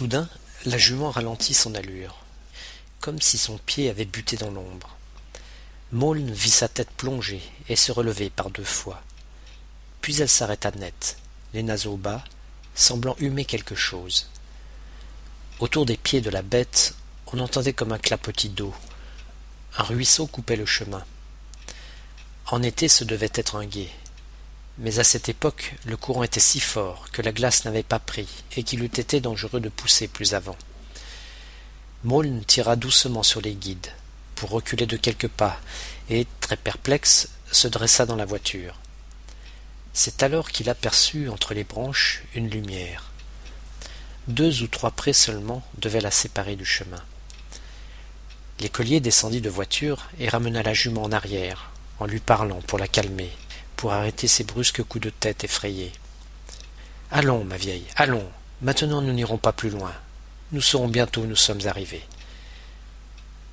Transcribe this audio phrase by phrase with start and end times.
[0.00, 0.30] Soudain,
[0.64, 2.16] la jument ralentit son allure,
[3.02, 4.96] comme si son pied avait buté dans l'ombre.
[5.92, 9.02] Maulne vit sa tête plonger et se relever par deux fois.
[10.00, 11.18] Puis elle s'arrêta net,
[11.52, 12.24] les naseaux bas,
[12.74, 14.30] semblant humer quelque chose.
[15.58, 16.94] Autour des pieds de la bête,
[17.26, 18.72] on entendait comme un clapotis d'eau.
[19.76, 21.04] Un ruisseau coupait le chemin.
[22.46, 23.90] En été, ce devait être un gué.
[24.80, 28.28] Mais à cette époque, le courant était si fort que la glace n'avait pas pris
[28.56, 30.56] et qu'il eût été dangereux de pousser plus avant.
[32.02, 33.92] Maulne tira doucement sur les guides,
[34.36, 35.60] pour reculer de quelques pas,
[36.08, 38.78] et, très perplexe, se dressa dans la voiture.
[39.92, 43.10] C'est alors qu'il aperçut entre les branches une lumière.
[44.28, 47.02] Deux ou trois prés seulement devaient la séparer du chemin.
[48.60, 52.88] L'écolier descendit de voiture et ramena la jument en arrière, en lui parlant pour la
[52.88, 53.30] calmer,
[53.80, 55.90] pour arrêter ses brusques coups de tête effrayés.
[57.10, 58.30] Allons, ma vieille, allons.
[58.60, 59.94] Maintenant nous n'irons pas plus loin.
[60.52, 62.04] Nous saurons bientôt où nous sommes arrivés.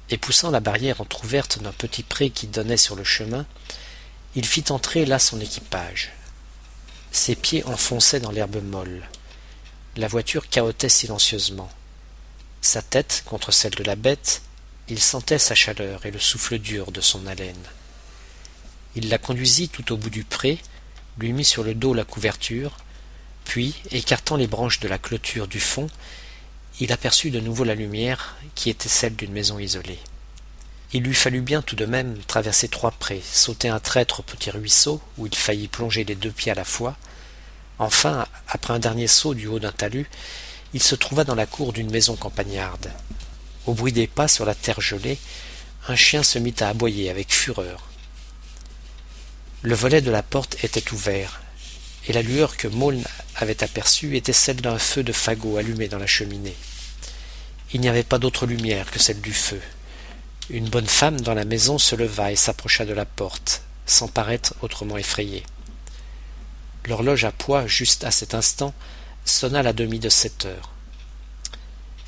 [0.09, 3.45] Et poussant la barrière entr'ouverte d'un petit pré qui donnait sur le chemin,
[4.35, 6.11] il fit entrer là son équipage.
[7.13, 9.07] Ses pieds enfonçaient dans l'herbe molle.
[9.95, 11.69] La voiture cahotait silencieusement.
[12.59, 14.41] Sa tête contre celle de la bête,
[14.89, 17.55] il sentait sa chaleur et le souffle dur de son haleine.
[18.95, 20.59] Il la conduisit tout au bout du pré,
[21.19, 22.77] lui mit sur le dos la couverture,
[23.47, 25.87] puis, écartant les branches de la clôture du fond,
[26.81, 29.99] il aperçut de nouveau la lumière qui était celle d'une maison isolée.
[30.93, 35.01] Il lui fallut bien tout de même traverser trois prés, sauter un traître petit ruisseau
[35.17, 36.97] où il faillit plonger les deux pieds à la fois.
[37.79, 40.09] Enfin, après un dernier saut du haut d'un talus,
[40.73, 42.91] il se trouva dans la cour d'une maison campagnarde.
[43.65, 45.17] Au bruit des pas sur la terre gelée,
[45.87, 47.87] un chien se mit à aboyer avec fureur.
[49.63, 51.41] Le volet de la porte était ouvert,
[52.07, 53.03] et la lueur que Maulne
[53.35, 56.55] avait aperçue était celle d'un feu de fagot allumé dans la cheminée.
[57.73, 59.59] Il n'y avait pas d'autre lumière que celle du feu.
[60.51, 64.53] Une bonne femme dans la maison se leva et s'approcha de la porte, sans paraître
[64.61, 65.43] autrement effrayée.
[66.85, 68.75] L'horloge à poids, juste à cet instant,
[69.25, 70.71] sonna la demi de sept heures.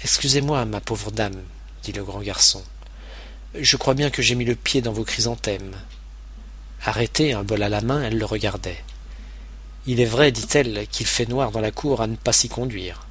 [0.03, 1.41] Excusez-moi, ma pauvre dame,
[1.81, 2.63] dit le grand garçon.
[3.55, 5.75] Je crois bien que j'ai mis le pied dans vos chrysanthèmes.
[6.85, 8.83] Arrêtée, un bol à la main, elle le regardait.
[9.85, 13.05] Il est vrai, dit-elle, qu'il fait noir dans la cour à ne pas s'y conduire.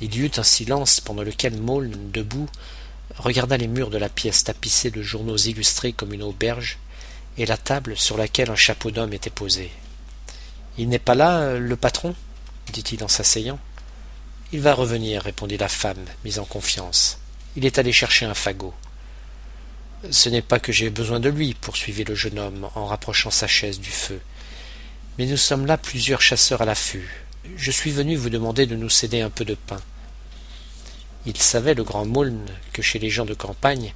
[0.00, 2.48] Il y eut un silence pendant lequel Maulne, debout,
[3.16, 6.78] regarda les murs de la pièce tapissée de journaux illustrés comme une auberge,
[7.38, 9.70] et la table sur laquelle un chapeau d'homme était posé.
[10.76, 12.14] Il n'est pas là, le patron?
[12.72, 13.58] dit-il en s'asseyant.
[14.52, 17.18] Il va revenir, répondit la femme, mise en confiance.
[17.56, 18.74] Il est allé chercher un fagot.
[20.10, 23.46] Ce n'est pas que j'ai besoin de lui, poursuivit le jeune homme en rapprochant sa
[23.46, 24.20] chaise du feu.
[25.18, 27.26] Mais nous sommes là plusieurs chasseurs à l'affût.
[27.56, 29.80] Je suis venu vous demander de nous céder un peu de pain.
[31.26, 33.94] Il savait, le grand Maulne, que chez les gens de campagne,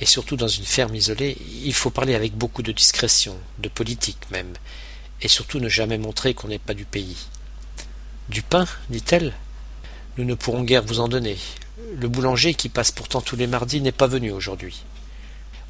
[0.00, 4.30] et surtout dans une ferme isolée, il faut parler avec beaucoup de discrétion, de politique
[4.30, 4.52] même,
[5.20, 7.16] et surtout ne jamais montrer qu'on n'est pas du pays.
[8.28, 9.34] Du pain, dit-elle
[10.16, 11.36] Nous ne pourrons guère vous en donner.
[11.96, 14.84] Le boulanger qui passe pourtant tous les mardis n'est pas venu aujourd'hui.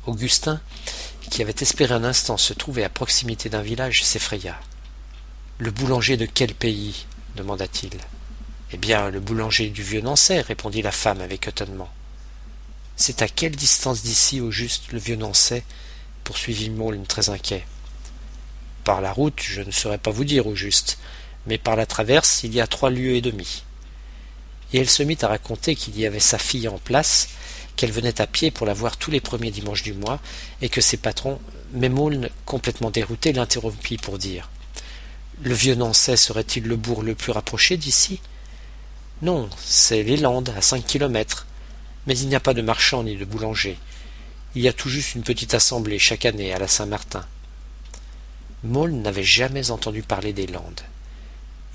[0.06, 0.60] Augustin,
[1.30, 4.58] qui avait espéré un instant se trouver à proximité d'un village, s'effraya.
[5.58, 7.06] Le boulanger de quel pays?
[7.36, 7.92] demanda-t-il.
[8.72, 11.90] Eh bien, le boulanger du vieux Nançay, répondit la femme avec étonnement.
[12.96, 15.64] C'est à quelle distance d'ici, au juste, le vieux Nançay
[16.24, 17.64] poursuivit Maulne très inquiet.
[18.84, 20.98] Par la route, je ne saurais pas vous dire au juste,
[21.46, 23.64] mais par la traverse, il y a trois lieues et demie.
[24.72, 27.28] Et elle se mit à raconter qu'il y avait sa fille en place,
[27.76, 30.20] qu'elle venait à pied pour la voir tous les premiers dimanches du mois,
[30.62, 31.40] et que ses patrons,
[31.72, 34.50] mais Maulne, complètement dérouté, l'interrompit pour dire
[35.42, 38.20] Le vieux Nançay serait-il le bourg le plus rapproché d'ici?
[39.22, 41.46] Non, c'est les Landes, à cinq kilomètres.
[42.06, 43.76] Mais il n'y a pas de marchand ni de boulanger.
[44.54, 47.24] Il y a tout juste une petite assemblée chaque année à la Saint-Martin.
[48.64, 50.80] Maule n'avait jamais entendu parler des Landes.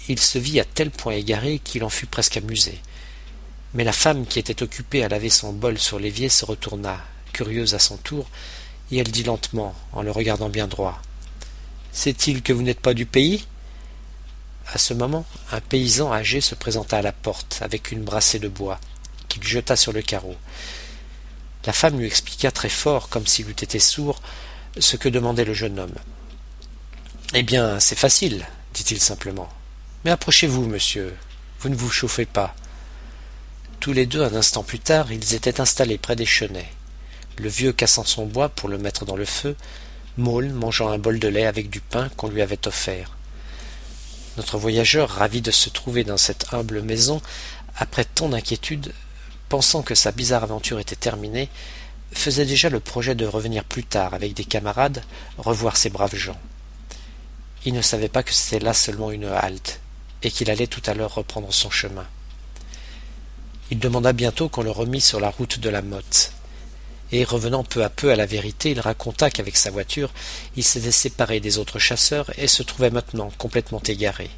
[0.07, 2.80] Il se vit à tel point égaré qu'il en fut presque amusé.
[3.74, 7.03] Mais la femme qui était occupée à laver son bol sur l'évier se retourna,
[7.33, 8.30] curieuse à son tour,
[8.92, 11.01] et elle dit lentement, en le regardant bien droit.
[11.92, 13.47] C'est-il que vous n'êtes pas du pays?
[14.68, 18.48] À ce moment, un paysan âgé se présenta à la porte avec une brassée de
[18.48, 18.80] bois,
[19.27, 20.36] qu'il jeta sur le carreau.
[21.65, 24.21] La femme lui expliqua très fort, comme s'il eût été sourd,
[24.77, 25.95] ce que demandait le jeune homme.
[27.33, 29.50] Eh bien, c'est facile, dit-il simplement.
[30.06, 31.18] Mais approchez-vous, monsieur.
[31.60, 32.54] Vous ne vous chauffez pas.
[33.80, 36.72] Tous les deux, un instant plus tard, ils étaient installés près des chenets.
[37.40, 39.56] Le vieux cassant son bois pour le mettre dans le feu,
[40.18, 43.18] Maule mangeant un bol de lait avec du pain qu'on lui avait offert.
[44.38, 47.19] Notre voyageur, ravi de se trouver dans cette humble maison,
[47.75, 48.94] après tant d'inquiétude,
[49.50, 51.50] pensant que sa bizarre aventure était terminée,
[52.12, 55.01] faisait déjà le projet de revenir plus tard avec des camarades
[55.40, 56.40] revoir ces braves gens.
[57.66, 59.80] Il ne savait pas que c'était là seulement une halte,
[60.25, 62.06] et qu'il allait tout à l'heure reprendre son chemin.
[63.69, 66.31] Il demanda bientôt qu'on le remît sur la route de la Motte,
[67.12, 70.12] et revenant peu à peu à la vérité, il raconta qu'avec sa voiture,
[70.56, 74.31] il s'était séparé des autres chasseurs et se trouvait maintenant complètement égaré.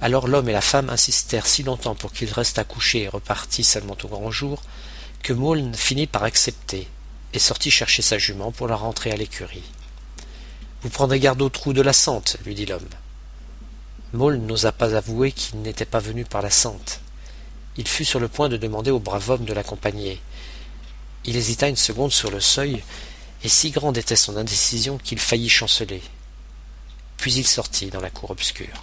[0.00, 3.98] Alors l'homme et la femme insistèrent si longtemps pour qu'il reste coucher et repartît seulement
[4.02, 4.62] au grand jour,
[5.22, 6.88] que Maulne finit par accepter,
[7.34, 9.70] et sortit chercher sa jument pour la rentrer à l'écurie.
[10.80, 12.88] Vous prendrez garde au trou de la sente, lui dit l'homme.
[14.16, 17.00] Maulne n'osa pas avouer qu'il n'était pas venu par la sente.
[17.76, 20.20] Il fut sur le point de demander au brave homme de l'accompagner,
[21.26, 22.82] il hésita une seconde sur le seuil,
[23.42, 26.02] et si grande était son indécision qu'il faillit chanceler.
[27.16, 28.82] Puis il sortit dans la cour obscure.